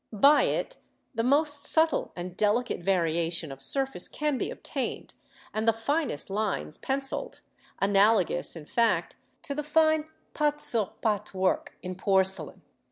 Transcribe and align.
By 0.11 0.45
it 0.45 0.77
the 1.13 1.21
most 1.21 1.67
subtle 1.67 2.11
and 2.15 2.35
delicate 2.35 2.79
variation 2.81 3.51
of 3.51 3.61
surface 3.61 4.07
can 4.07 4.35
be 4.35 4.49
obtained, 4.49 5.13
and 5.53 5.67
the 5.67 5.73
finest 5.73 6.31
lines 6.31 6.79
pencilled, 6.79 7.41
analogous, 7.79 8.55
in 8.55 8.65
fact, 8.65 9.15
to 9.43 9.53
the 9.53 9.61
fine 9.61 10.07
pâte 10.33 10.59
sur 10.59 10.89
pâte 11.03 11.35
work 11.35 11.77
in 11.83 11.93
porcelain. 11.93 12.63